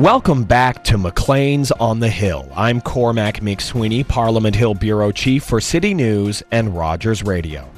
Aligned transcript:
Welcome 0.00 0.44
back 0.44 0.82
to 0.84 0.96
Maclean's 0.96 1.70
on 1.72 2.00
the 2.00 2.08
Hill. 2.08 2.50
I'm 2.56 2.80
Cormac 2.80 3.40
McSweeney, 3.40 4.08
Parliament 4.08 4.56
Hill 4.56 4.72
Bureau 4.72 5.12
Chief 5.12 5.44
for 5.44 5.60
City 5.60 5.92
News 5.92 6.42
and 6.50 6.74
Rogers 6.74 7.22
Radio. 7.22 7.68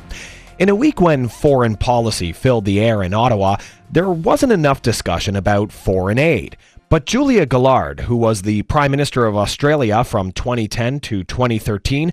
In 0.60 0.68
a 0.68 0.74
week 0.76 1.00
when 1.00 1.26
foreign 1.26 1.74
policy 1.74 2.32
filled 2.32 2.64
the 2.64 2.78
air 2.78 3.02
in 3.02 3.12
Ottawa, 3.12 3.56
there 3.90 4.08
wasn't 4.08 4.52
enough 4.52 4.82
discussion 4.82 5.34
about 5.34 5.72
foreign 5.72 6.16
aid. 6.16 6.56
But 6.88 7.06
Julia 7.06 7.44
Gillard, 7.44 7.98
who 8.02 8.14
was 8.14 8.42
the 8.42 8.62
Prime 8.62 8.92
Minister 8.92 9.26
of 9.26 9.36
Australia 9.36 10.04
from 10.04 10.30
2010 10.30 11.00
to 11.00 11.24
2013, 11.24 12.12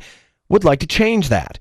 would 0.49 0.63
like 0.63 0.79
to 0.79 0.87
change 0.87 1.29
that. 1.29 1.59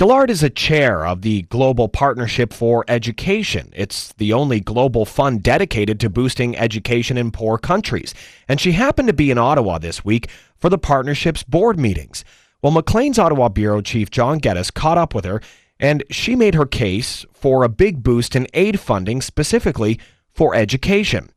Gillard 0.00 0.30
is 0.30 0.44
a 0.44 0.50
chair 0.50 1.04
of 1.04 1.22
the 1.22 1.42
Global 1.42 1.88
Partnership 1.88 2.52
for 2.52 2.84
Education. 2.86 3.72
It's 3.74 4.12
the 4.12 4.32
only 4.32 4.60
global 4.60 5.04
fund 5.04 5.42
dedicated 5.42 5.98
to 5.98 6.08
boosting 6.08 6.56
education 6.56 7.18
in 7.18 7.32
poor 7.32 7.58
countries. 7.58 8.14
And 8.46 8.60
she 8.60 8.70
happened 8.70 9.08
to 9.08 9.12
be 9.12 9.32
in 9.32 9.38
Ottawa 9.38 9.78
this 9.78 10.04
week 10.04 10.30
for 10.56 10.68
the 10.70 10.78
partnership's 10.78 11.42
board 11.42 11.80
meetings. 11.80 12.24
Well, 12.62 12.70
Maclean's 12.70 13.18
Ottawa 13.18 13.48
Bureau 13.48 13.80
Chief 13.80 14.08
John 14.08 14.38
Geddes 14.38 14.70
caught 14.70 14.98
up 14.98 15.16
with 15.16 15.24
her, 15.24 15.42
and 15.80 16.04
she 16.12 16.36
made 16.36 16.54
her 16.54 16.64
case 16.64 17.26
for 17.32 17.64
a 17.64 17.68
big 17.68 18.04
boost 18.04 18.36
in 18.36 18.46
aid 18.54 18.78
funding 18.78 19.20
specifically 19.20 19.98
for 20.32 20.54
education. 20.54 21.28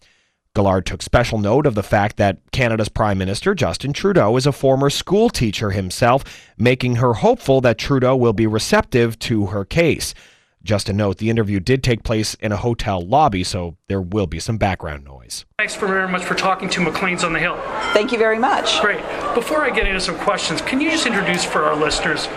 Gillard 0.55 0.85
took 0.85 1.01
special 1.01 1.39
note 1.39 1.65
of 1.65 1.75
the 1.75 1.83
fact 1.83 2.17
that 2.17 2.37
Canada's 2.51 2.89
Prime 2.89 3.17
Minister, 3.17 3.55
Justin 3.55 3.93
Trudeau, 3.93 4.35
is 4.35 4.45
a 4.45 4.51
former 4.51 4.89
school 4.89 5.29
teacher 5.29 5.71
himself, 5.71 6.25
making 6.57 6.97
her 6.97 7.13
hopeful 7.13 7.61
that 7.61 7.77
Trudeau 7.77 8.17
will 8.17 8.33
be 8.33 8.47
receptive 8.47 9.17
to 9.19 9.47
her 9.47 9.63
case. 9.63 10.13
Just 10.61 10.89
a 10.89 10.93
note, 10.93 11.17
the 11.17 11.29
interview 11.29 11.59
did 11.61 11.83
take 11.83 12.03
place 12.03 12.33
in 12.35 12.51
a 12.51 12.57
hotel 12.57 13.01
lobby, 13.01 13.43
so 13.45 13.77
there 13.87 14.01
will 14.01 14.27
be 14.27 14.39
some 14.39 14.57
background 14.57 15.05
noise. 15.05 15.45
Thanks 15.57 15.75
very 15.75 16.07
much 16.07 16.23
for 16.23 16.35
talking 16.35 16.69
to 16.69 16.81
Maclean's 16.81 17.23
on 17.23 17.31
the 17.31 17.39
Hill. 17.39 17.55
Thank 17.93 18.11
you 18.11 18.17
very 18.17 18.37
much. 18.37 18.79
Great. 18.81 19.01
Before 19.33 19.63
I 19.63 19.69
get 19.69 19.87
into 19.87 20.01
some 20.01 20.17
questions, 20.17 20.61
can 20.61 20.81
you 20.81 20.91
just 20.91 21.07
introduce 21.07 21.45
for 21.45 21.63
our 21.63 21.75
listeners 21.75 22.27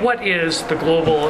what 0.00 0.26
is 0.26 0.62
the 0.62 0.76
Global 0.76 1.28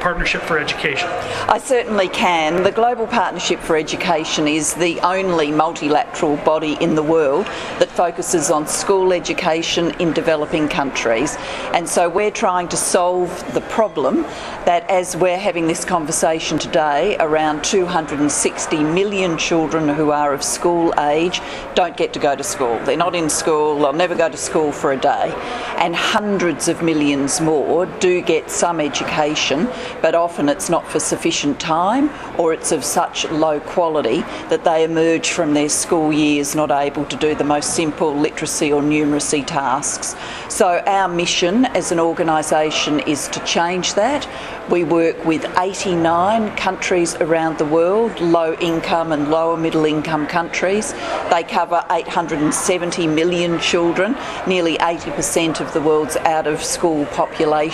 Partnership 0.00 0.42
for 0.42 0.58
Education? 0.58 1.08
I 1.48 1.58
certainly 1.58 2.08
can. 2.08 2.64
The 2.64 2.72
Global 2.72 3.06
Partnership 3.06 3.60
for 3.60 3.76
Education 3.76 4.48
is 4.48 4.74
the 4.74 4.98
only 5.00 5.52
multilateral 5.52 6.36
body 6.38 6.76
in 6.80 6.96
the 6.96 7.02
world 7.02 7.46
that 7.78 7.88
focuses 7.88 8.50
on 8.50 8.66
school 8.66 9.12
education 9.12 9.92
in 10.00 10.12
developing 10.12 10.68
countries. 10.68 11.36
And 11.72 11.88
so 11.88 12.08
we're 12.08 12.32
trying 12.32 12.66
to 12.68 12.76
solve 12.76 13.30
the 13.54 13.60
problem 13.62 14.22
that 14.66 14.88
as 14.90 15.16
we're 15.16 15.38
having 15.38 15.68
this 15.68 15.84
conversation 15.84 16.58
today, 16.58 17.16
around 17.20 17.62
260 17.62 18.82
million 18.82 19.38
children 19.38 19.88
who 19.88 20.10
are 20.10 20.34
of 20.34 20.42
school 20.42 20.92
age 20.98 21.40
don't 21.74 21.96
get 21.96 22.12
to 22.14 22.18
go 22.18 22.34
to 22.34 22.42
school. 22.42 22.80
They're 22.84 22.96
not 22.96 23.14
in 23.14 23.30
school, 23.30 23.78
they'll 23.78 23.92
never 23.92 24.16
go 24.16 24.28
to 24.28 24.36
school 24.36 24.72
for 24.72 24.92
a 24.92 24.96
day. 24.96 25.32
And 25.78 25.94
hundreds 25.94 26.66
of 26.66 26.82
millions 26.82 27.40
more 27.40 27.77
do 27.86 28.20
get 28.20 28.50
some 28.50 28.80
education, 28.80 29.68
but 30.02 30.14
often 30.14 30.48
it's 30.48 30.68
not 30.68 30.86
for 30.88 31.00
sufficient 31.00 31.58
time 31.60 32.10
or 32.38 32.52
it's 32.52 32.72
of 32.72 32.84
such 32.84 33.24
low 33.30 33.60
quality 33.60 34.20
that 34.48 34.64
they 34.64 34.84
emerge 34.84 35.30
from 35.30 35.54
their 35.54 35.68
school 35.68 36.12
years 36.12 36.54
not 36.54 36.70
able 36.70 37.04
to 37.06 37.16
do 37.16 37.34
the 37.34 37.44
most 37.44 37.74
simple 37.74 38.14
literacy 38.14 38.72
or 38.72 38.82
numeracy 38.82 39.46
tasks. 39.46 40.16
So, 40.48 40.82
our 40.86 41.08
mission 41.08 41.66
as 41.66 41.92
an 41.92 42.00
organisation 42.00 43.00
is 43.00 43.28
to 43.28 43.40
change 43.44 43.94
that. 43.94 44.28
We 44.70 44.84
work 44.84 45.24
with 45.24 45.46
89 45.58 46.54
countries 46.56 47.14
around 47.16 47.58
the 47.58 47.64
world, 47.64 48.20
low 48.20 48.54
income 48.54 49.12
and 49.12 49.30
lower 49.30 49.56
middle 49.56 49.84
income 49.84 50.26
countries. 50.26 50.92
They 51.30 51.42
cover 51.42 51.84
870 51.90 53.06
million 53.06 53.58
children, 53.60 54.16
nearly 54.46 54.76
80% 54.78 55.60
of 55.60 55.72
the 55.72 55.80
world's 55.80 56.16
out 56.16 56.46
of 56.46 56.62
school 56.62 57.06
population. 57.06 57.67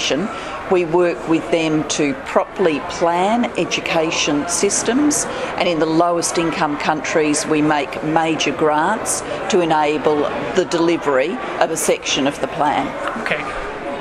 We 0.70 0.84
work 0.84 1.28
with 1.28 1.48
them 1.50 1.86
to 1.88 2.14
properly 2.24 2.80
plan 2.88 3.44
education 3.58 4.48
systems, 4.48 5.26
and 5.58 5.68
in 5.68 5.78
the 5.78 5.86
lowest 5.86 6.38
income 6.38 6.78
countries, 6.78 7.46
we 7.46 7.60
make 7.60 8.02
major 8.02 8.52
grants 8.52 9.22
to 9.50 9.60
enable 9.60 10.16
the 10.54 10.66
delivery 10.70 11.36
of 11.60 11.70
a 11.70 11.76
section 11.76 12.26
of 12.26 12.40
the 12.40 12.48
plan. 12.48 12.86
Okay. 13.22 13.42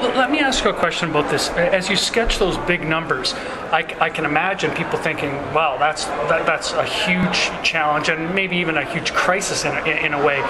Let 0.04 0.32
me 0.32 0.40
ask 0.40 0.66
you 0.66 0.70
a 0.70 0.74
question 0.74 1.10
about 1.10 1.32
this. 1.32 1.50
As 1.52 1.90
you 1.90 1.96
sketch 1.96 2.38
those 2.38 2.58
big 2.68 2.86
numbers, 2.86 3.34
I, 3.72 3.86
I 4.02 4.10
can 4.10 4.26
imagine 4.26 4.72
people 4.72 5.00
thinking, 5.00 5.32
"Wow, 5.54 5.78
that's 5.80 6.06
that, 6.06 6.46
that's 6.46 6.74
a 6.74 6.84
huge 6.84 7.52
challenge, 7.64 8.10
and 8.10 8.36
maybe 8.36 8.58
even 8.58 8.78
a 8.78 8.84
huge 8.84 9.14
crisis 9.14 9.64
in, 9.64 9.78
in, 9.88 9.98
in 10.06 10.14
a 10.14 10.22
way." 10.22 10.42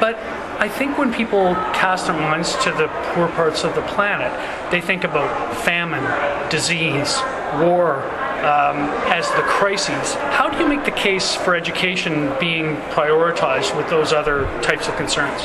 But 0.00 0.18
I 0.60 0.68
think 0.68 0.98
when 0.98 1.10
people 1.10 1.54
cast 1.72 2.06
their 2.06 2.20
minds 2.20 2.54
to 2.64 2.70
the 2.70 2.88
poor 3.14 3.28
parts 3.28 3.64
of 3.64 3.74
the 3.74 3.80
planet, 3.80 4.30
they 4.70 4.82
think 4.82 5.04
about 5.04 5.56
famine, 5.64 6.04
disease, 6.50 7.18
war, 7.64 8.02
um, 8.44 8.76
as 9.08 9.26
the 9.30 9.42
crises. 9.44 10.12
How 10.36 10.50
do 10.50 10.58
you 10.58 10.68
make 10.68 10.84
the 10.84 10.90
case 10.90 11.34
for 11.34 11.54
education 11.54 12.30
being 12.38 12.76
prioritized 12.92 13.74
with 13.74 13.88
those 13.88 14.12
other 14.12 14.44
types 14.60 14.86
of 14.86 14.96
concerns? 14.96 15.40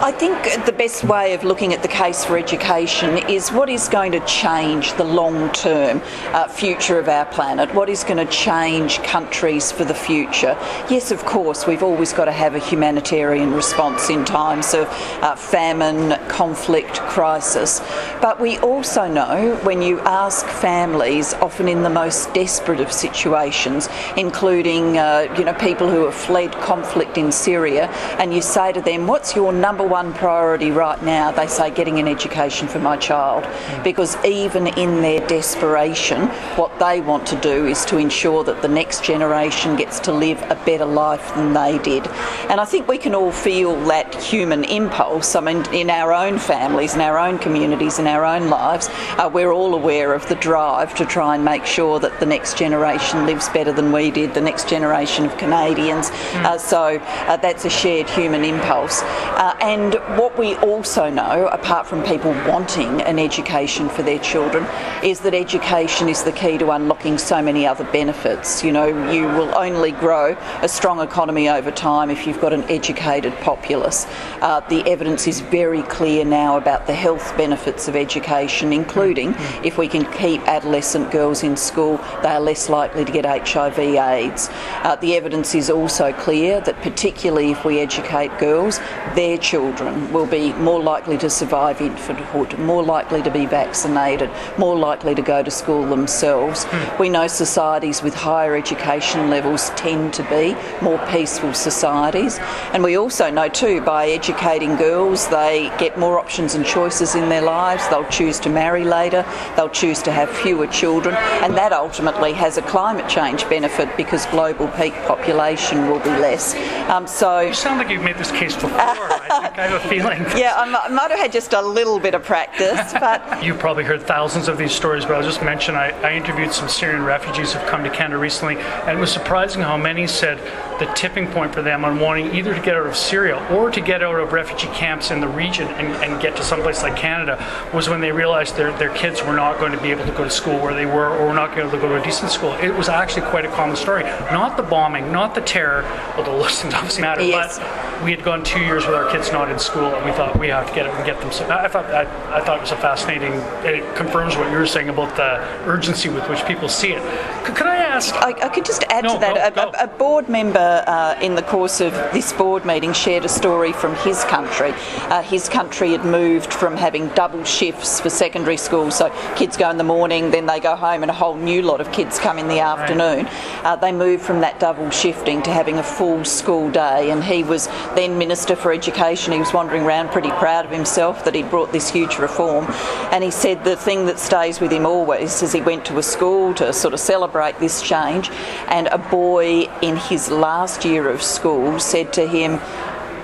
I 0.00 0.12
think 0.12 0.64
the 0.64 0.70
best 0.70 1.02
way 1.02 1.34
of 1.34 1.42
looking 1.42 1.74
at 1.74 1.82
the 1.82 1.88
case 1.88 2.24
for 2.24 2.38
education 2.38 3.18
is 3.28 3.50
what 3.50 3.68
is 3.68 3.88
going 3.88 4.12
to 4.12 4.20
change 4.26 4.92
the 4.92 5.02
long 5.02 5.50
term 5.50 6.00
uh, 6.26 6.46
future 6.46 7.00
of 7.00 7.08
our 7.08 7.26
planet, 7.26 7.74
what 7.74 7.88
is 7.88 8.04
going 8.04 8.24
to 8.24 8.32
change 8.32 9.02
countries 9.02 9.72
for 9.72 9.84
the 9.84 9.94
future. 9.94 10.56
Yes, 10.88 11.10
of 11.10 11.24
course, 11.24 11.66
we've 11.66 11.82
always 11.82 12.12
got 12.12 12.26
to 12.26 12.32
have 12.32 12.54
a 12.54 12.60
humanitarian 12.60 13.52
response 13.52 14.08
in 14.08 14.24
times 14.24 14.72
of 14.72 14.86
uh, 15.20 15.34
famine, 15.34 16.16
conflict, 16.28 17.00
crisis. 17.00 17.80
But 18.22 18.38
we 18.38 18.56
also 18.58 19.08
know 19.08 19.56
when 19.64 19.82
you 19.82 19.98
ask 20.02 20.46
families, 20.46 21.34
often 21.34 21.66
in 21.66 21.82
the 21.82 21.90
most 21.90 22.32
desperate 22.34 22.78
of 22.78 22.92
situations, 22.92 23.88
including 24.16 24.96
uh, 24.96 25.34
you 25.36 25.44
know 25.44 25.54
people 25.54 25.90
who 25.90 26.04
have 26.04 26.14
fled 26.14 26.52
conflict 26.52 27.18
in 27.18 27.32
Syria, 27.32 27.88
and 28.20 28.32
you 28.32 28.42
say 28.42 28.72
to 28.72 28.80
them, 28.80 29.08
"What's 29.08 29.34
your 29.34 29.52
number 29.52 29.87
one 29.88 30.12
priority 30.14 30.70
right 30.70 31.02
now, 31.02 31.30
they 31.30 31.46
say 31.46 31.70
getting 31.70 31.98
an 31.98 32.06
education 32.06 32.68
for 32.68 32.78
my 32.78 32.96
child. 32.96 33.46
Because 33.82 34.22
even 34.24 34.66
in 34.66 35.00
their 35.02 35.26
desperation, 35.26 36.28
what 36.56 36.76
they 36.78 37.00
want 37.00 37.26
to 37.28 37.36
do 37.40 37.66
is 37.66 37.84
to 37.86 37.96
ensure 37.96 38.44
that 38.44 38.62
the 38.62 38.68
next 38.68 39.02
generation 39.02 39.76
gets 39.76 39.98
to 40.00 40.12
live 40.12 40.40
a 40.50 40.54
better 40.64 40.84
life 40.84 41.34
than 41.34 41.52
they 41.52 41.78
did. 41.78 42.06
And 42.50 42.60
I 42.60 42.64
think 42.64 42.88
we 42.88 42.98
can 42.98 43.14
all 43.14 43.32
feel 43.32 43.74
that 43.86 44.14
human 44.14 44.64
impulse. 44.64 45.34
I 45.34 45.40
mean, 45.40 45.64
in 45.72 45.90
our 45.90 46.12
own 46.12 46.38
families, 46.38 46.94
in 46.94 47.00
our 47.00 47.18
own 47.18 47.38
communities, 47.38 47.98
in 47.98 48.06
our 48.06 48.24
own 48.24 48.48
lives, 48.48 48.88
uh, 49.18 49.30
we're 49.32 49.52
all 49.52 49.74
aware 49.74 50.12
of 50.14 50.28
the 50.28 50.34
drive 50.36 50.94
to 50.96 51.04
try 51.04 51.34
and 51.34 51.44
make 51.44 51.64
sure 51.64 51.98
that 52.00 52.18
the 52.20 52.26
next 52.26 52.58
generation 52.58 53.26
lives 53.26 53.48
better 53.48 53.72
than 53.72 53.92
we 53.92 54.10
did, 54.10 54.34
the 54.34 54.40
next 54.40 54.68
generation 54.68 55.24
of 55.24 55.36
Canadians. 55.38 56.10
Uh, 56.34 56.58
so 56.58 56.98
uh, 56.98 57.36
that's 57.36 57.64
a 57.64 57.70
shared 57.70 58.08
human 58.10 58.44
impulse. 58.44 59.02
Uh, 59.02 59.56
and 59.60 59.77
and 59.78 59.94
what 60.18 60.36
we 60.36 60.56
also 60.56 61.08
know, 61.08 61.46
apart 61.52 61.86
from 61.86 62.02
people 62.02 62.32
wanting 62.48 63.00
an 63.02 63.16
education 63.16 63.88
for 63.88 64.02
their 64.02 64.18
children, 64.18 64.66
is 65.04 65.20
that 65.20 65.34
education 65.34 66.08
is 66.08 66.24
the 66.24 66.32
key 66.32 66.58
to 66.58 66.72
unlocking 66.72 67.16
so 67.16 67.40
many 67.40 67.64
other 67.64 67.84
benefits. 67.92 68.64
You 68.64 68.72
know, 68.72 68.86
you 69.12 69.22
will 69.22 69.56
only 69.56 69.92
grow 69.92 70.36
a 70.62 70.68
strong 70.68 71.00
economy 71.00 71.48
over 71.48 71.70
time 71.70 72.10
if 72.10 72.26
you've 72.26 72.40
got 72.40 72.52
an 72.52 72.64
educated 72.64 73.32
populace. 73.36 74.06
Uh, 74.40 74.58
the 74.68 74.82
evidence 74.90 75.28
is 75.28 75.40
very 75.42 75.82
clear 75.82 76.24
now 76.24 76.56
about 76.56 76.88
the 76.88 76.94
health 76.94 77.36
benefits 77.36 77.86
of 77.86 77.94
education, 77.94 78.72
including 78.72 79.32
if 79.62 79.78
we 79.78 79.86
can 79.86 80.10
keep 80.10 80.40
adolescent 80.48 81.12
girls 81.12 81.44
in 81.44 81.56
school, 81.56 81.98
they 82.22 82.30
are 82.30 82.40
less 82.40 82.68
likely 82.68 83.04
to 83.04 83.12
get 83.12 83.24
HIV/AIDS. 83.24 84.48
Uh, 84.82 84.96
the 84.96 85.14
evidence 85.14 85.54
is 85.54 85.70
also 85.70 86.12
clear 86.12 86.60
that, 86.62 86.82
particularly 86.82 87.52
if 87.52 87.64
we 87.64 87.78
educate 87.78 88.36
girls, 88.38 88.80
their 89.14 89.38
children 89.38 89.67
children 89.68 90.12
will 90.12 90.26
be 90.26 90.52
more 90.54 90.82
likely 90.82 91.18
to 91.18 91.28
survive 91.28 91.78
infanthood, 91.78 92.58
more 92.58 92.82
likely 92.82 93.22
to 93.22 93.30
be 93.30 93.46
vaccinated, 93.46 94.30
more 94.56 94.76
likely 94.76 95.14
to 95.14 95.22
go 95.22 95.42
to 95.42 95.50
school 95.50 95.84
themselves. 95.86 96.64
Mm. 96.64 96.98
We 96.98 97.08
know 97.08 97.26
societies 97.26 98.02
with 98.02 98.14
higher 98.14 98.56
education 98.56 99.30
levels 99.30 99.70
tend 99.70 100.14
to 100.14 100.22
be 100.24 100.56
more 100.82 100.98
peaceful 101.10 101.52
societies. 101.52 102.38
And 102.72 102.82
we 102.82 102.96
also 102.96 103.30
know, 103.30 103.48
too, 103.48 103.80
by 103.82 104.08
educating 104.08 104.76
girls, 104.76 105.28
they 105.28 105.70
get 105.78 105.98
more 105.98 106.18
options 106.18 106.54
and 106.54 106.64
choices 106.64 107.14
in 107.14 107.28
their 107.28 107.42
lives. 107.42 107.86
They'll 107.88 108.08
choose 108.08 108.40
to 108.40 108.48
marry 108.48 108.84
later, 108.84 109.24
they'll 109.56 109.68
choose 109.68 110.02
to 110.02 110.12
have 110.12 110.30
fewer 110.30 110.66
children, 110.66 111.14
and 111.42 111.54
that 111.56 111.72
ultimately 111.72 112.32
has 112.32 112.56
a 112.56 112.62
climate 112.62 113.08
change 113.08 113.48
benefit 113.48 113.88
because 113.96 114.24
global 114.26 114.68
peak 114.68 114.94
population 115.06 115.90
will 115.90 116.00
be 116.00 116.10
less. 116.10 116.54
Um, 116.88 117.06
so 117.06 117.40
you 117.40 117.54
sound 117.54 117.78
like 117.78 117.90
you've 117.90 118.02
made 118.02 118.16
this 118.16 118.30
case 118.30 118.54
before. 118.54 118.70
I 119.58 119.66
have 119.66 119.84
a 119.84 119.88
feeling. 119.88 120.24
Yeah, 120.38 120.54
I 120.56 120.88
might 120.88 121.10
have 121.10 121.18
had 121.18 121.32
just 121.32 121.52
a 121.52 121.60
little 121.60 121.98
bit 121.98 122.14
of 122.14 122.22
practice, 122.22 122.92
but 123.00 123.42
You've 123.42 123.58
probably 123.58 123.82
heard 123.84 124.02
thousands 124.02 124.46
of 124.48 124.56
these 124.56 124.72
stories, 124.72 125.04
but 125.04 125.14
I'll 125.16 125.22
just 125.22 125.42
mention 125.42 125.74
I, 125.74 125.90
I 126.02 126.14
interviewed 126.14 126.52
some 126.52 126.68
Syrian 126.68 127.02
refugees 127.04 127.52
who've 127.52 127.66
come 127.66 127.82
to 127.82 127.90
Canada 127.90 128.18
recently, 128.18 128.56
and 128.56 128.96
it 128.96 129.00
was 129.00 129.10
surprising 129.10 129.62
how 129.62 129.76
many 129.76 130.06
said 130.06 130.38
the 130.78 130.86
tipping 130.94 131.26
point 131.28 131.52
for 131.52 131.60
them 131.62 131.84
on 131.84 131.98
wanting 131.98 132.32
either 132.36 132.54
to 132.54 132.60
get 132.60 132.76
out 132.76 132.86
of 132.86 132.96
Syria 132.96 133.44
or 133.50 133.68
to 133.70 133.80
get 133.80 134.02
out 134.02 134.14
of 134.20 134.32
refugee 134.32 134.68
camps 134.68 135.10
in 135.10 135.20
the 135.20 135.26
region 135.28 135.66
and, 135.68 135.88
and 136.04 136.22
get 136.22 136.36
to 136.36 136.44
someplace 136.44 136.82
like 136.84 136.94
Canada 136.96 137.36
was 137.74 137.88
when 137.88 138.00
they 138.00 138.12
realized 138.12 138.54
their, 138.56 138.70
their 138.78 138.94
kids 138.94 139.22
were 139.24 139.34
not 139.34 139.58
going 139.58 139.72
to 139.72 139.80
be 139.82 139.90
able 139.90 140.04
to 140.04 140.12
go 140.12 140.22
to 140.22 140.30
school 140.30 140.60
where 140.60 140.74
they 140.74 140.86
were 140.86 141.08
or 141.08 141.26
were 141.26 141.34
not 141.34 141.54
going 141.56 141.68
to 141.68 141.72
be 141.72 141.78
able 141.78 141.78
to 141.78 141.88
go 141.88 141.88
to 141.96 142.00
a 142.00 142.04
decent 142.04 142.30
school. 142.30 142.52
It 142.54 142.70
was 142.72 142.88
actually 142.88 143.22
quite 143.26 143.44
a 143.44 143.48
common 143.50 143.74
story. 143.74 144.04
Not 144.04 144.56
the 144.56 144.62
bombing, 144.62 145.10
not 145.10 145.34
the 145.34 145.40
terror, 145.40 145.82
although 146.16 146.38
those 146.42 146.60
things 146.62 146.74
obviously 146.74 147.02
matter, 147.02 147.22
Yes. 147.22 147.58
but 147.58 148.04
we 148.04 148.12
had 148.12 148.22
gone 148.24 148.44
two 148.44 148.60
years 148.60 148.86
with 148.86 148.94
our 148.94 149.10
kids 149.10 149.32
not 149.32 149.37
in 149.50 149.58
school, 149.58 149.84
and 149.94 150.04
we 150.04 150.10
thought 150.12 150.36
we 150.38 150.48
have 150.48 150.66
to 150.68 150.74
get 150.74 150.86
it 150.86 150.92
and 150.92 151.04
get 151.06 151.20
them. 151.20 151.30
So 151.30 151.48
I 151.48 151.68
thought 151.68 151.86
I, 151.86 152.02
I 152.36 152.40
thought 152.44 152.58
it 152.58 152.62
was 152.62 152.72
a 152.72 152.76
fascinating. 152.76 153.32
It 153.64 153.84
confirms 153.96 154.36
what 154.36 154.50
you 154.50 154.58
were 154.58 154.66
saying 154.66 154.88
about 154.88 155.14
the 155.16 155.38
urgency 155.70 156.08
with 156.08 156.28
which 156.28 156.44
people 156.46 156.68
see 156.68 156.92
it. 156.92 157.02
Could, 157.44 157.54
could 157.56 157.66
I 157.66 157.76
ask? 157.76 158.14
I, 158.16 158.30
I 158.42 158.48
could 158.48 158.64
just 158.64 158.82
add 158.90 159.04
No, 159.04 159.14
to 159.14 159.20
that. 159.20 159.54
go, 159.54 159.62
a, 159.62 159.64
go. 159.66 159.78
a- 159.78 159.84
a 159.84 159.86
board 159.86 160.28
member 160.28 160.82
uh, 160.86 161.16
in 161.22 161.34
the 161.36 161.42
course 161.42 161.80
of 161.80 161.92
this 162.12 162.32
board 162.32 162.64
meeting 162.66 162.92
shared 162.92 163.24
a 163.24 163.28
story 163.28 163.72
from 163.72 163.94
his 163.96 164.24
country. 164.24 164.72
Uh, 165.08 165.22
his 165.22 165.48
country 165.48 165.92
had 165.92 166.04
moved 166.04 166.52
from 166.52 166.76
having 166.76 167.08
double 167.10 167.44
shifts 167.44 168.00
for 168.00 168.10
secondary 168.10 168.56
school, 168.56 168.90
so 168.90 169.10
kids 169.36 169.56
go 169.56 169.70
in 169.70 169.76
the 169.78 169.84
morning, 169.84 170.30
then 170.30 170.46
they 170.46 170.58
go 170.60 170.74
home, 170.74 171.02
and 171.02 171.10
a 171.10 171.14
whole 171.14 171.36
new 171.36 171.62
lot 171.62 171.80
of 171.80 171.90
kids 171.92 172.18
come 172.18 172.38
in 172.38 172.48
the 172.48 172.60
afternoon. 172.60 173.26
Uh, 173.64 173.76
they 173.76 173.92
moved 173.92 174.24
from 174.24 174.40
that 174.40 174.58
double 174.58 174.90
shifting 174.90 175.42
to 175.42 175.50
having 175.52 175.78
a 175.78 175.82
full 175.82 176.24
school 176.24 176.70
day, 176.70 177.10
and 177.10 177.22
he 177.24 177.42
was 177.44 177.66
then 177.94 178.18
Minister 178.18 178.56
for 178.56 178.72
Education. 178.72 179.27
He 179.32 179.38
was 179.38 179.52
wandering 179.52 179.84
around 179.84 180.10
pretty 180.10 180.30
proud 180.30 180.64
of 180.64 180.70
himself 180.70 181.24
that 181.24 181.34
he'd 181.34 181.50
brought 181.50 181.72
this 181.72 181.90
huge 181.90 182.18
reform. 182.18 182.66
And 183.12 183.22
he 183.22 183.30
said 183.30 183.64
the 183.64 183.76
thing 183.76 184.06
that 184.06 184.18
stays 184.18 184.60
with 184.60 184.72
him 184.72 184.86
always 184.86 185.42
is 185.42 185.52
he 185.52 185.60
went 185.60 185.84
to 185.86 185.98
a 185.98 186.02
school 186.02 186.54
to 186.54 186.72
sort 186.72 186.94
of 186.94 187.00
celebrate 187.00 187.58
this 187.58 187.82
change, 187.82 188.30
and 188.68 188.86
a 188.88 188.98
boy 188.98 189.68
in 189.82 189.96
his 189.96 190.30
last 190.30 190.84
year 190.84 191.08
of 191.08 191.22
school 191.22 191.78
said 191.78 192.12
to 192.14 192.26
him, 192.26 192.60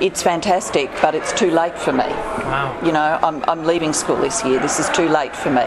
it's 0.00 0.23
fantastic, 0.23 0.91
but 1.00 1.14
it's 1.14 1.32
too 1.32 1.50
late 1.50 1.79
for 1.79 1.93
me. 1.93 2.05
Wow. 2.05 2.79
You 2.85 2.93
know, 2.93 3.19
I'm, 3.23 3.44
I'm 3.49 3.64
leaving 3.64 3.93
school 3.93 4.17
this 4.17 4.44
year. 4.44 4.61
This 4.61 4.79
is 4.79 4.88
too 4.91 5.08
late 5.08 5.35
for 5.35 5.50
me. 5.50 5.62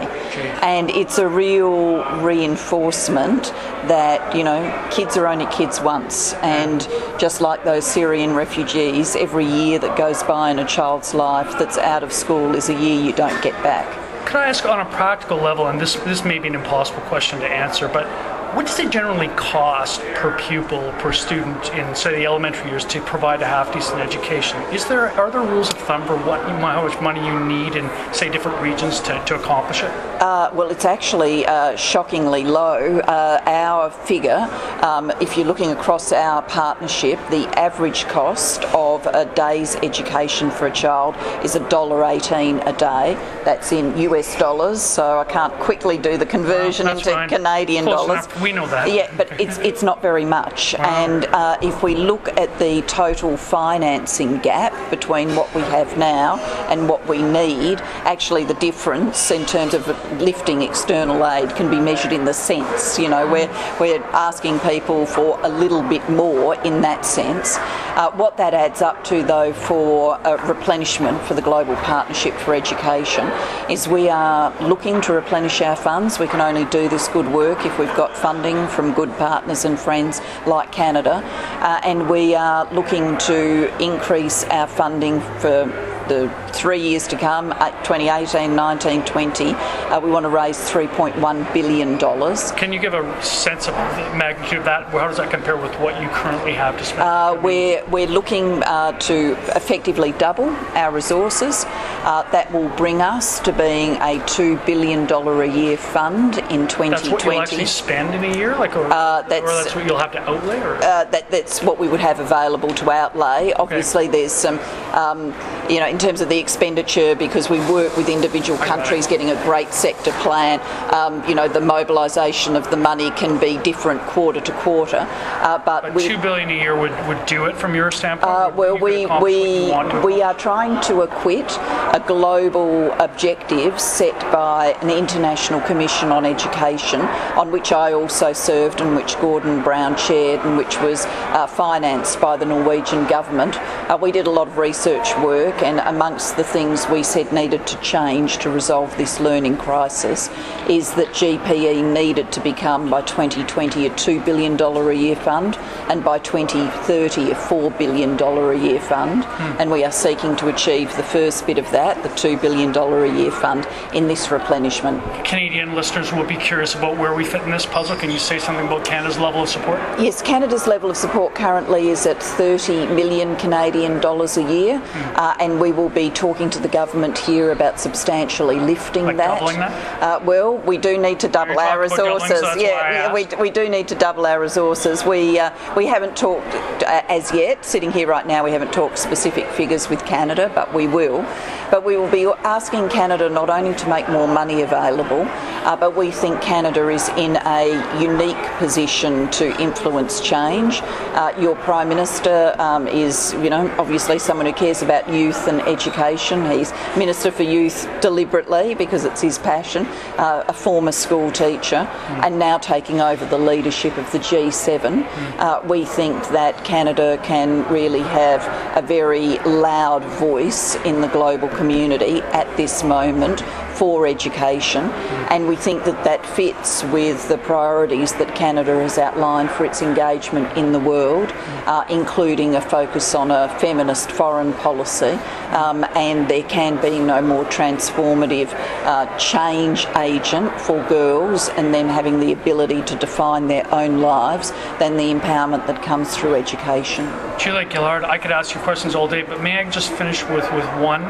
And 0.62 0.90
it's 0.90 1.18
a 1.18 1.26
real 1.26 2.04
reinforcement 2.20 3.44
that, 3.88 4.34
you 4.34 4.44
know, 4.44 4.88
kids 4.90 5.16
are 5.16 5.26
only 5.26 5.46
kids 5.46 5.80
once. 5.80 6.34
And 6.34 6.86
just 7.18 7.40
like 7.40 7.64
those 7.64 7.86
Syrian 7.86 8.34
refugees, 8.34 9.16
every 9.16 9.46
year 9.46 9.78
that 9.78 9.96
goes 9.96 10.22
by 10.22 10.50
in 10.50 10.58
a 10.58 10.66
child's 10.66 11.14
life 11.14 11.58
that's 11.58 11.78
out 11.78 12.02
of 12.02 12.12
school 12.12 12.54
is 12.54 12.68
a 12.68 12.74
year 12.74 13.00
you 13.00 13.12
don't 13.12 13.42
get 13.42 13.54
back. 13.62 13.86
Can 14.26 14.36
I 14.36 14.46
ask 14.46 14.66
on 14.66 14.80
a 14.80 14.84
practical 14.84 15.38
level, 15.38 15.68
and 15.68 15.80
this 15.80 15.94
this 16.04 16.22
may 16.22 16.38
be 16.38 16.48
an 16.48 16.54
impossible 16.54 17.00
question 17.02 17.40
to 17.40 17.48
answer, 17.48 17.88
but 17.88 18.06
what 18.54 18.66
does 18.66 18.78
it 18.78 18.90
generally 18.90 19.28
cost 19.28 20.00
per 20.14 20.36
pupil 20.38 20.92
per 20.98 21.12
student 21.12 21.72
in 21.74 21.94
say 21.94 22.16
the 22.16 22.24
elementary 22.24 22.70
years 22.70 22.84
to 22.86 23.00
provide 23.02 23.42
a 23.42 23.46
half 23.46 23.72
decent 23.72 24.00
education? 24.00 24.58
Is 24.72 24.86
there 24.86 25.10
are 25.12 25.30
there 25.30 25.42
rules 25.42 25.68
of 25.68 25.78
thumb 25.80 26.06
for 26.06 26.16
what 26.18 26.40
you, 26.48 26.54
how 26.54 26.86
much 26.86 27.00
money 27.02 27.24
you 27.26 27.38
need 27.44 27.76
in 27.76 27.88
say 28.12 28.30
different 28.30 28.60
regions 28.62 29.00
to, 29.00 29.22
to 29.26 29.34
accomplish 29.34 29.82
it? 29.82 29.90
Uh, 30.20 30.50
well, 30.54 30.70
it's 30.70 30.84
actually 30.84 31.46
uh, 31.46 31.76
shockingly 31.76 32.44
low. 32.44 32.98
Uh, 33.00 33.40
our 33.46 33.90
figure, 33.90 34.48
um, 34.82 35.10
if 35.20 35.36
you're 35.36 35.46
looking 35.46 35.70
across 35.70 36.12
our 36.12 36.42
partnership, 36.42 37.18
the 37.30 37.46
average 37.58 38.04
cost 38.06 38.64
of 38.74 39.06
a 39.06 39.26
day's 39.34 39.76
education 39.76 40.50
for 40.50 40.66
a 40.66 40.72
child 40.72 41.14
is 41.44 41.54
$1.18 41.54 42.66
a 42.66 42.72
day. 42.78 43.14
That's 43.44 43.72
in 43.72 43.96
US 43.98 44.38
dollars, 44.38 44.82
so 44.82 45.18
I 45.18 45.24
can't 45.24 45.52
quickly 45.54 45.98
do 45.98 46.16
the 46.16 46.26
conversion 46.26 46.88
into 46.88 47.10
fine. 47.10 47.28
Canadian 47.28 47.84
Close 47.84 48.06
dollars. 48.06 48.26
We 48.40 48.52
know 48.52 48.66
that. 48.68 48.92
Yeah, 48.92 49.12
but 49.16 49.40
it's 49.40 49.58
it's 49.58 49.82
not 49.82 50.00
very 50.02 50.24
much. 50.24 50.74
And 50.76 51.26
uh, 51.26 51.58
if 51.62 51.82
we 51.82 51.94
look 51.94 52.28
at 52.38 52.56
the 52.58 52.82
total 52.82 53.36
financing 53.36 54.38
gap 54.38 54.72
between 54.90 55.34
what 55.34 55.52
we 55.54 55.62
have 55.62 55.96
now 55.98 56.38
and 56.68 56.88
what 56.88 57.06
we 57.08 57.22
need, 57.22 57.80
actually 58.04 58.44
the 58.44 58.54
difference 58.54 59.30
in 59.30 59.44
terms 59.46 59.74
of 59.74 59.86
lifting 60.20 60.62
external 60.62 61.26
aid 61.26 61.54
can 61.56 61.70
be 61.70 61.80
measured 61.80 62.12
in 62.12 62.24
the 62.24 62.34
cents. 62.34 62.98
You 62.98 63.08
know, 63.08 63.26
we're 63.30 63.50
we're 63.80 64.02
asking 64.12 64.60
people 64.60 65.06
for 65.06 65.38
a 65.42 65.48
little 65.48 65.82
bit 65.82 66.08
more 66.08 66.54
in 66.62 66.80
that 66.82 67.04
sense. 67.04 67.56
Uh, 67.98 68.12
what 68.12 68.36
that 68.36 68.54
adds 68.54 68.80
up 68.80 69.02
to, 69.02 69.24
though, 69.24 69.52
for 69.52 70.20
a 70.24 70.36
replenishment 70.46 71.20
for 71.22 71.34
the 71.34 71.42
Global 71.42 71.74
Partnership 71.76 72.32
for 72.34 72.54
Education 72.54 73.26
is 73.68 73.88
we 73.88 74.08
are 74.08 74.54
looking 74.62 75.00
to 75.00 75.12
replenish 75.12 75.60
our 75.62 75.74
funds. 75.74 76.18
We 76.20 76.28
can 76.28 76.40
only 76.40 76.64
do 76.66 76.88
this 76.88 77.08
good 77.08 77.26
work 77.26 77.66
if 77.66 77.76
we've 77.76 77.94
got 77.96 78.16
funding 78.28 78.68
from 78.68 78.92
good 78.92 79.10
partners 79.16 79.64
and 79.64 79.78
friends 79.78 80.20
like 80.46 80.70
Canada. 80.70 81.22
Uh, 81.62 81.80
and 81.82 82.10
we 82.10 82.34
are 82.34 82.70
looking 82.74 83.16
to 83.16 83.74
increase 83.82 84.44
our 84.44 84.66
funding 84.66 85.18
for 85.40 85.64
the 86.08 86.28
three 86.52 86.80
years 86.80 87.06
to 87.08 87.16
come, 87.16 87.52
uh, 87.52 87.70
2018, 87.82 88.54
19, 88.56 89.04
20. 89.04 89.44
Uh, 89.52 90.00
we 90.00 90.10
want 90.10 90.24
to 90.24 90.28
raise 90.28 90.58
$3.1 90.58 91.52
billion. 91.54 91.98
Can 91.98 92.72
you 92.72 92.78
give 92.78 92.94
a 92.94 93.22
sense 93.22 93.68
of 93.68 93.74
the 93.74 94.16
magnitude 94.16 94.58
of 94.60 94.64
that? 94.64 94.86
How 94.88 95.06
does 95.08 95.18
that 95.18 95.30
compare 95.30 95.56
with 95.56 95.74
what 95.80 96.00
you 96.02 96.08
currently 96.08 96.54
have 96.54 96.76
to 96.78 96.84
spend? 96.84 97.02
Uh, 97.02 97.38
we're, 97.42 97.84
we're 97.86 98.06
looking 98.06 98.62
uh, 98.64 98.92
to 99.00 99.32
effectively 99.54 100.12
double 100.12 100.48
our 100.74 100.90
resources. 100.92 101.64
Uh, 102.04 102.22
that 102.30 102.50
will 102.52 102.68
bring 102.70 103.02
us 103.02 103.38
to 103.40 103.52
being 103.52 103.96
a 103.96 104.18
$2 104.20 104.64
billion 104.64 105.10
a 105.10 105.44
year 105.44 105.76
fund 105.76 106.38
in 106.50 106.66
2020. 106.68 106.90
that's 106.90 107.08
what 107.08 107.24
you'll 107.24 107.40
actually 107.42 107.66
spend 107.66 108.14
in 108.14 108.24
a 108.32 108.36
year, 108.36 108.56
like, 108.56 108.74
or, 108.76 108.86
Uh, 108.86 109.20
or 109.20 109.28
that's- 109.28 109.64
that's 109.64 109.74
what 109.76 109.84
you'll 109.84 109.98
have 109.98 110.12
to 110.12 110.20
outlay, 110.30 110.58
or 110.60 110.76
uh, 110.76 111.04
that, 111.04 111.30
that's 111.30 111.62
what 111.62 111.78
we 111.78 111.86
would 111.88 112.00
have 112.00 112.20
available 112.20 112.70
to 112.72 112.90
outlay. 112.90 113.52
Obviously, 113.56 114.06
there's 114.06 114.32
some, 114.32 114.58
um, 114.94 115.34
you 115.68 115.80
know, 115.80 115.97
in 115.98 116.06
terms 116.06 116.20
of 116.20 116.28
the 116.28 116.38
expenditure, 116.38 117.16
because 117.16 117.50
we 117.50 117.58
work 117.68 117.96
with 117.96 118.08
individual 118.08 118.56
countries 118.60 119.08
getting 119.08 119.30
a 119.30 119.42
great 119.42 119.72
sector 119.72 120.12
plan, 120.22 120.60
um, 120.94 121.28
you 121.28 121.34
know, 121.34 121.48
the 121.48 121.60
mobilisation 121.60 122.54
of 122.54 122.70
the 122.70 122.76
money 122.76 123.10
can 123.10 123.36
be 123.40 123.58
different 123.64 124.00
quarter 124.02 124.40
to 124.40 124.52
quarter. 124.62 125.04
Uh, 125.08 125.58
but 125.58 125.82
but 125.82 125.94
we, 125.94 126.06
two 126.06 126.16
billion 126.18 126.50
a 126.50 126.52
year 126.52 126.78
would, 126.78 126.92
would 127.08 127.26
do 127.26 127.46
it 127.46 127.56
from 127.56 127.74
your 127.74 127.90
standpoint. 127.90 128.30
Uh, 128.30 128.52
well, 128.54 128.78
we 128.78 129.06
accomplish 129.06 129.34
what 129.34 129.92
you 129.92 130.00
we 130.04 130.18
we 130.18 130.22
are 130.22 130.34
trying 130.34 130.80
to 130.82 131.00
acquit 131.00 131.50
a 131.98 132.04
global 132.06 132.92
objective 133.00 133.80
set 133.80 134.16
by 134.30 134.76
an 134.82 134.90
international 134.90 135.60
commission 135.62 136.12
on 136.12 136.24
education, 136.24 137.00
on 137.36 137.50
which 137.50 137.72
I 137.72 137.92
also 137.92 138.32
served, 138.32 138.80
and 138.80 138.94
which 138.94 139.18
Gordon 139.18 139.64
Brown 139.64 139.96
chaired, 139.96 140.46
and 140.46 140.56
which 140.56 140.80
was 140.80 141.06
uh, 141.06 141.48
financed 141.48 142.20
by 142.20 142.36
the 142.36 142.46
Norwegian 142.46 143.04
government. 143.08 143.56
Uh, 143.90 143.98
we 144.00 144.12
did 144.12 144.28
a 144.28 144.30
lot 144.30 144.46
of 144.46 144.58
research 144.58 145.16
work, 145.18 145.60
and 145.60 145.87
amongst 145.88 146.36
the 146.36 146.44
things 146.44 146.86
we 146.88 147.02
said 147.02 147.32
needed 147.32 147.66
to 147.66 147.80
change 147.80 148.36
to 148.36 148.50
resolve 148.50 148.94
this 148.98 149.20
learning 149.20 149.56
crisis 149.56 150.28
is 150.68 150.92
that 150.94 151.08
GPE 151.08 151.82
needed 151.94 152.30
to 152.32 152.40
become 152.40 152.90
by 152.90 153.00
2020 153.00 153.86
a 153.86 153.90
$2 153.90 154.22
billion 154.22 154.60
a 154.60 154.92
year 154.92 155.16
fund 155.16 155.56
and 155.88 156.04
by 156.04 156.18
2030 156.18 157.30
a 157.30 157.34
$4 157.34 157.78
billion 157.78 158.20
a 158.20 158.54
year 158.54 158.80
fund. 158.80 159.24
And 159.58 159.70
we 159.70 159.82
are 159.82 159.90
seeking 159.90 160.36
to 160.36 160.48
achieve 160.48 160.94
the 160.96 161.02
first 161.02 161.46
bit 161.46 161.56
of 161.56 161.70
that, 161.70 162.02
the 162.02 162.10
$2 162.10 162.40
billion 162.40 162.76
a 162.76 163.18
year 163.18 163.30
fund, 163.30 163.66
in 163.94 164.08
this 164.08 164.30
replenishment. 164.30 165.02
Canadian 165.24 165.74
listeners 165.74 166.12
will 166.12 166.26
be 166.26 166.36
curious 166.36 166.74
about 166.74 166.98
where 166.98 167.14
we 167.14 167.24
fit 167.24 167.42
in 167.42 167.50
this 167.50 167.64
puzzle. 167.64 167.96
Can 167.96 168.10
you 168.10 168.18
say 168.18 168.38
something 168.38 168.66
about 168.66 168.84
Canada's 168.84 169.18
level 169.18 169.42
of 169.42 169.48
support? 169.48 169.80
Yes, 169.98 170.20
Canada's 170.20 170.66
level 170.66 170.90
of 170.90 170.98
support 170.98 171.34
currently 171.34 171.88
is 171.88 172.04
at 172.04 172.22
30 172.22 172.88
million 172.88 173.36
Canadian 173.36 174.00
dollars 174.00 174.36
a 174.36 174.42
year, 174.42 174.82
uh, 175.14 175.34
and 175.40 175.58
we 175.58 175.72
will 175.78 175.88
be 175.88 176.10
talking 176.10 176.50
to 176.50 176.58
the 176.58 176.68
government 176.68 177.16
here 177.16 177.52
about 177.52 177.78
substantially 177.80 178.58
lifting 178.58 179.04
Like 179.06 179.16
that. 179.18 179.40
that? 179.40 180.02
Uh, 180.02 180.20
well, 180.24 180.58
we 180.58 180.76
do 180.76 180.98
need 180.98 181.20
to 181.20 181.28
double 181.28 181.58
our 181.58 181.88
doubling, 181.88 181.90
resources. 181.90 182.40
so 182.40 182.54
yeah, 182.56 182.72
why 182.72 182.88
I 182.88 182.92
yeah, 182.92 183.12
we, 183.12 183.42
we 183.42 183.50
do 183.50 183.68
need 183.68 183.88
to 183.88 183.94
double 183.94 184.26
our 184.26 184.40
resources. 184.40 185.04
We 185.04 185.38
uh, 185.38 185.50
we 185.76 185.86
haven't 185.86 186.16
talked 186.16 186.54
uh, 186.82 187.02
as 187.08 187.32
yet. 187.32 187.64
Sitting 187.64 187.92
here 187.92 188.08
right 188.08 188.26
now, 188.26 188.44
we 188.44 188.50
haven't 188.50 188.72
talked 188.72 188.98
specific 188.98 189.46
figures 189.50 189.88
with 189.88 190.04
Canada, 190.04 190.50
but 190.54 190.74
we 190.74 190.86
will. 190.88 191.24
But 191.70 191.84
we 191.84 191.96
will 191.96 192.10
be 192.10 192.24
asking 192.44 192.88
Canada 192.88 193.28
not 193.28 193.50
only 193.50 193.74
to 193.74 193.88
make 193.88 194.08
more 194.08 194.26
money 194.26 194.62
available, 194.62 195.26
uh, 195.68 195.76
but 195.76 195.94
we 195.94 196.10
think 196.10 196.40
Canada 196.40 196.88
is 196.88 197.08
in 197.10 197.36
a 197.44 198.00
unique 198.00 198.42
position 198.58 199.30
to 199.32 199.54
influence 199.60 200.20
change. 200.20 200.80
Uh, 200.82 201.32
your 201.38 201.56
Prime 201.56 201.88
Minister 201.88 202.54
um, 202.58 202.88
is, 202.88 203.34
you 203.34 203.50
know, 203.50 203.70
obviously 203.78 204.18
someone 204.18 204.46
who 204.46 204.52
cares 204.52 204.80
about 204.80 205.12
youth 205.12 205.46
and 205.46 205.60
education. 205.62 206.50
He's 206.50 206.72
Minister 206.96 207.30
for 207.30 207.42
Youth 207.42 207.86
deliberately 208.00 208.74
because 208.74 209.04
it's 209.04 209.20
his 209.20 209.38
passion, 209.38 209.84
uh, 210.16 210.44
a 210.48 210.52
former 210.54 210.92
school 210.92 211.30
teacher, 211.30 211.86
mm. 211.90 212.24
and 212.24 212.38
now 212.38 212.56
taking 212.56 213.00
over 213.00 213.26
the 213.26 213.38
leadership 213.38 213.96
of 213.98 214.10
the 214.12 214.18
G7. 214.18 215.04
Mm. 215.04 215.64
we 215.66 215.84
think 215.84 216.16
that 216.28 216.64
Canada 216.64 217.20
can 217.22 217.68
really 217.70 218.00
have 218.00 218.40
a 218.76 218.86
very 218.86 219.38
loud 219.40 220.02
voice 220.18 220.76
in 220.76 221.00
the 221.00 221.08
global 221.08 221.48
community 221.58 222.22
at 222.40 222.46
this 222.56 222.84
moment 222.84 223.42
for 223.78 224.06
education, 224.06 224.84
and 225.30 225.46
we 225.46 225.54
think 225.54 225.84
that 225.84 226.02
that 226.04 226.26
fits 226.26 226.82
with 226.84 227.28
the 227.28 227.38
priorities 227.38 228.12
that 228.14 228.34
Canada 228.34 228.74
has 228.80 228.98
outlined 228.98 229.50
for 229.50 229.64
its 229.64 229.82
engagement 229.82 230.56
in 230.56 230.72
the 230.72 230.80
world, 230.80 231.30
uh, 231.66 231.84
including 231.88 232.56
a 232.56 232.60
focus 232.60 233.14
on 233.14 233.30
a 233.30 233.48
feminist 233.60 234.10
foreign 234.10 234.52
policy, 234.54 235.14
um, 235.52 235.84
and 235.94 236.28
there 236.28 236.42
can 236.42 236.80
be 236.82 236.98
no 236.98 237.22
more 237.22 237.44
transformative 237.44 238.52
uh, 238.84 239.06
change 239.18 239.86
agent 239.96 240.50
for 240.60 240.82
girls 240.88 241.48
and 241.50 241.72
them 241.72 241.88
having 241.88 242.18
the 242.18 242.32
ability 242.32 242.82
to 242.82 242.96
define 242.96 243.46
their 243.46 243.66
own 243.72 244.00
lives 244.00 244.50
than 244.80 244.96
the 244.96 245.04
empowerment 245.04 245.66
that 245.66 245.82
comes 245.82 246.16
through 246.16 246.34
education. 246.34 247.04
Julia 247.38 247.70
Gillard, 247.70 248.02
I 248.02 248.18
could 248.18 248.32
ask 248.32 248.54
you 248.54 248.60
questions 248.62 248.94
all 248.94 249.06
day, 249.06 249.22
but 249.22 249.40
may 249.40 249.56
I 249.58 249.70
just 249.70 249.92
finish 249.92 250.22
with, 250.24 250.50
with 250.52 250.66
one? 250.80 251.04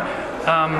Um, 0.46 0.72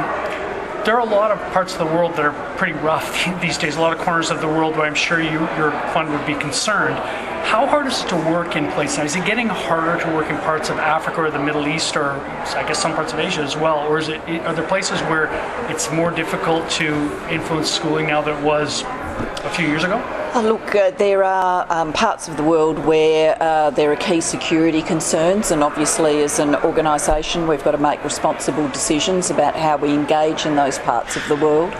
there 0.84 0.96
are 0.96 1.00
a 1.00 1.10
lot 1.10 1.30
of 1.30 1.38
parts 1.52 1.72
of 1.72 1.78
the 1.78 1.86
world 1.86 2.12
that 2.16 2.24
are 2.24 2.56
pretty 2.56 2.72
rough 2.74 3.24
these 3.40 3.58
days, 3.58 3.76
a 3.76 3.80
lot 3.80 3.92
of 3.92 3.98
corners 4.04 4.30
of 4.30 4.40
the 4.40 4.46
world 4.46 4.76
where 4.76 4.86
I'm 4.86 4.94
sure 4.94 5.20
you, 5.20 5.40
your 5.56 5.72
fund 5.92 6.10
would 6.10 6.26
be 6.26 6.34
concerned. 6.34 6.96
How 7.44 7.66
hard 7.66 7.86
is 7.86 8.02
it 8.02 8.08
to 8.08 8.16
work 8.16 8.56
in 8.56 8.70
places? 8.72 8.98
Is 8.98 9.16
it 9.16 9.24
getting 9.24 9.48
harder 9.48 10.02
to 10.04 10.12
work 10.12 10.28
in 10.28 10.36
parts 10.38 10.68
of 10.68 10.78
Africa 10.78 11.22
or 11.22 11.30
the 11.30 11.38
Middle 11.38 11.66
East 11.66 11.96
or 11.96 12.10
I 12.10 12.64
guess 12.66 12.80
some 12.80 12.94
parts 12.94 13.12
of 13.12 13.18
Asia 13.18 13.40
as 13.40 13.56
well? 13.56 13.86
Or 13.86 13.98
is 13.98 14.08
it 14.08 14.20
are 14.44 14.54
there 14.54 14.66
places 14.66 15.00
where 15.02 15.28
it's 15.70 15.90
more 15.90 16.10
difficult 16.10 16.68
to 16.72 17.10
influence 17.30 17.70
schooling 17.70 18.06
now 18.06 18.20
than 18.20 18.36
it 18.36 18.44
was 18.44 18.82
a 19.18 19.50
few 19.50 19.66
years 19.66 19.84
ago? 19.84 20.02
Oh, 20.34 20.42
look, 20.42 20.74
uh, 20.74 20.90
there 20.92 21.24
are 21.24 21.66
um, 21.70 21.92
parts 21.92 22.28
of 22.28 22.36
the 22.36 22.42
world 22.42 22.78
where 22.80 23.36
uh, 23.40 23.70
there 23.70 23.90
are 23.90 23.96
key 23.96 24.20
security 24.20 24.82
concerns, 24.82 25.50
and 25.50 25.64
obviously, 25.64 26.22
as 26.22 26.38
an 26.38 26.54
organisation, 26.56 27.48
we've 27.48 27.64
got 27.64 27.72
to 27.72 27.78
make 27.78 28.02
responsible 28.04 28.68
decisions 28.68 29.30
about 29.30 29.56
how 29.56 29.76
we 29.76 29.92
engage 29.92 30.46
in 30.46 30.54
those 30.54 30.78
parts 30.78 31.16
of 31.16 31.26
the 31.28 31.36
world. 31.36 31.72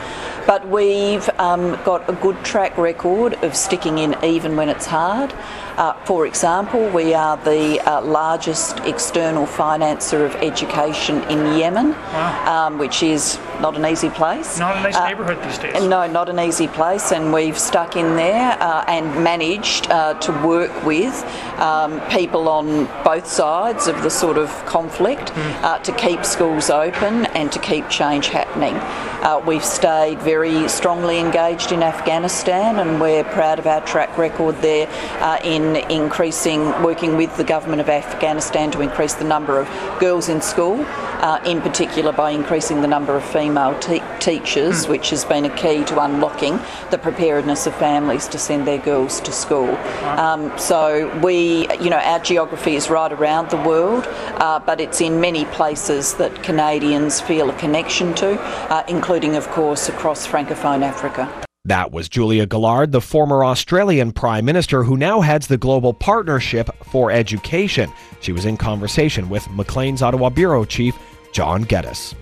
But 0.49 0.67
we've 0.67 1.28
um, 1.38 1.78
got 1.85 2.09
a 2.09 2.14
good 2.14 2.43
track 2.43 2.78
record 2.78 3.35
of 3.45 3.55
sticking 3.55 3.99
in 3.99 4.17
even 4.25 4.57
when 4.57 4.71
it's 4.71 4.87
hard. 4.87 5.35
Uh, 5.76 5.93
for 6.07 6.26
example, 6.26 6.88
we 6.88 7.12
are 7.12 7.37
the 7.37 7.78
uh, 7.81 8.00
largest 8.00 8.81
external 8.81 9.45
financer 9.45 10.25
of 10.25 10.35
education 10.37 11.23
in 11.25 11.59
Yemen, 11.59 11.90
wow. 11.90 12.67
um, 12.67 12.78
which 12.78 13.02
is 13.02 13.38
not 13.61 13.76
an 13.76 13.85
easy 13.85 14.09
place. 14.09 14.59
Not 14.59 14.78
a 14.78 14.81
nice 14.81 14.97
uh, 14.97 15.07
neighbourhood 15.07 15.45
these 15.45 15.59
days. 15.59 15.75
No, 15.85 16.07
not 16.11 16.31
an 16.31 16.40
easy 16.40 16.67
place, 16.67 17.12
and 17.12 17.31
we've 17.31 17.59
stuck 17.59 17.95
in 17.95 18.17
there 18.17 18.57
uh, 18.59 18.87
and 18.88 19.23
managed 19.23 19.90
uh, 19.90 20.14
to 20.14 20.33
work 20.43 20.73
with 20.83 21.14
um, 21.59 22.00
people 22.09 22.49
on 22.49 22.87
both 23.05 23.26
sides 23.26 23.87
of 23.87 24.02
the 24.02 24.11
sort 24.11 24.38
of 24.38 24.49
conflict 24.64 25.31
mm. 25.33 25.83
to 25.83 25.93
keep 25.93 26.25
schools 26.25 26.71
open 26.71 27.26
and 27.37 27.52
to 27.52 27.59
keep 27.59 27.87
change 27.90 28.28
happening. 28.28 28.75
Uh, 29.22 29.42
we've 29.44 29.64
stayed 29.64 30.20
very 30.20 30.68
strongly 30.68 31.18
engaged 31.18 31.72
in 31.72 31.82
Afghanistan, 31.82 32.78
and 32.78 33.00
we're 33.00 33.25
proud 33.25 33.58
of 33.58 33.66
our 33.66 33.80
track 33.80 34.16
record 34.16 34.54
there 34.62 34.87
uh, 35.20 35.38
in 35.42 35.75
increasing, 35.90 36.60
working 36.84 37.16
with 37.16 37.37
the 37.37 37.42
government 37.42 37.80
of 37.80 37.88
Afghanistan 37.88 38.70
to 38.70 38.80
increase 38.80 39.14
the 39.14 39.25
number 39.25 39.58
of 39.58 39.68
girls 39.98 40.28
in 40.28 40.40
school, 40.40 40.76
uh, 41.18 41.40
in 41.44 41.60
particular 41.60 42.12
by 42.12 42.30
increasing 42.30 42.80
the 42.80 42.87
number 42.87 43.16
of 43.16 43.25
female 43.25 43.78
te- 43.80 44.02
teachers, 44.20 44.87
mm. 44.87 44.90
which 44.90 45.10
has 45.10 45.25
been 45.25 45.44
a 45.44 45.56
key 45.56 45.84
to 45.84 46.00
unlocking 46.00 46.58
the 46.90 46.98
preparedness 46.98 47.66
of 47.66 47.75
families 47.76 48.28
to 48.28 48.38
send 48.38 48.66
their 48.66 48.78
girls 48.78 49.20
to 49.20 49.32
school. 49.32 49.75
Um, 50.18 50.56
so 50.58 51.08
we, 51.20 51.68
you 51.78 51.90
know, 51.90 51.98
our 51.98 52.20
geography 52.20 52.76
is 52.76 52.90
right 52.90 53.12
around 53.12 53.50
the 53.50 53.56
world, 53.56 54.04
uh, 54.06 54.60
but 54.60 54.80
it's 54.80 55.00
in 55.00 55.20
many 55.20 55.44
places 55.46 56.14
that 56.14 56.42
Canadians 56.42 57.20
feel 57.20 57.50
a 57.50 57.58
connection 57.58 58.14
to, 58.14 58.40
uh, 58.40 58.84
including, 58.88 59.37
of 59.37 59.48
course, 59.48 59.88
across 59.88 60.26
Francophone 60.26 60.82
Africa. 60.82 61.48
That 61.65 61.93
was 61.93 62.09
Julia 62.09 62.47
Gillard, 62.50 62.93
the 62.93 63.00
former 63.00 63.45
Australian 63.45 64.12
Prime 64.12 64.45
Minister 64.45 64.85
who 64.85 64.97
now 64.97 65.21
heads 65.21 65.49
the 65.49 65.59
Global 65.59 65.93
Partnership 65.93 66.71
for 66.85 67.11
Education. 67.11 67.93
She 68.21 68.33
was 68.33 68.45
in 68.47 68.57
conversation 68.57 69.29
with 69.29 69.50
Maclean's 69.50 70.00
Ottawa 70.00 70.31
Bureau 70.31 70.65
Chief 70.65 70.97
John 71.33 71.62
Geddes. 71.62 72.15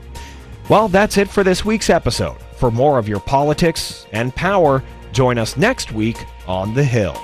Well, 0.69 0.89
that's 0.89 1.17
it 1.17 1.29
for 1.29 1.45
this 1.45 1.65
week's 1.65 1.91
episode. 1.91 2.39
For 2.57 2.71
more 2.71 2.99
of 2.99 3.09
your 3.09 3.21
politics 3.21 4.07
and 4.13 4.35
power, 4.35 4.83
join 5.13 5.39
us 5.39 5.57
next 5.57 5.93
week 5.93 6.17
on 6.49 6.75
The 6.75 6.85
Hill. 6.85 7.17